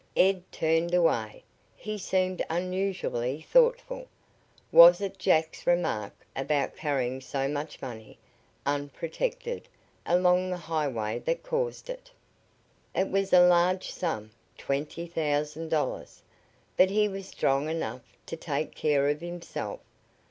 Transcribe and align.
Ed 0.17 0.51
turned 0.51 0.95
away. 0.95 1.43
He 1.75 1.99
seemed 1.99 2.43
unusually 2.49 3.41
thoughtful. 3.47 4.07
Was 4.71 4.99
it 4.99 5.19
Jack's 5.19 5.67
remark 5.67 6.25
about 6.35 6.75
carrying 6.75 7.21
so 7.21 7.47
much 7.47 7.83
money, 7.83 8.17
unprotected, 8.65 9.67
along 10.07 10.49
the 10.49 10.57
highway 10.57 11.19
that 11.27 11.43
caused 11.43 11.87
it? 11.87 12.09
It 12.95 13.09
was 13.11 13.31
a 13.31 13.45
large 13.45 13.91
sum 13.91 14.31
twenty 14.57 15.05
thousand 15.05 15.69
dollars. 15.69 16.23
But 16.77 16.89
he 16.89 17.07
was 17.07 17.27
strong 17.27 17.69
enough 17.69 18.01
to 18.25 18.35
take 18.35 18.73
care 18.73 19.07
of 19.07 19.21
himself. 19.21 19.81